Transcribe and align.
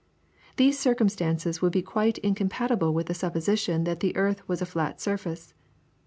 These 0.55 0.79
circumstances 0.79 1.61
would 1.61 1.71
be 1.73 1.83
quite 1.83 2.17
incompatible 2.17 2.91
with 2.91 3.05
the 3.05 3.13
supposition 3.13 3.83
that 3.83 3.99
the 3.99 4.15
earth 4.17 4.41
was 4.47 4.59
a 4.59 4.65
flat 4.65 4.99
surface. 4.99 5.53